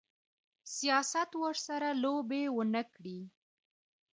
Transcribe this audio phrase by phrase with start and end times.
[0.75, 3.19] سیاست ورسره لوبې ونه کړي.